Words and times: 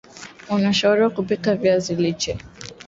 Unashauriwa 0.49 1.09
kupika 1.09 1.55
viazi 1.55 1.95
lishe 1.95 2.31
vikiwa 2.33 2.37
havija 2.47 2.65
menywa 2.67 2.73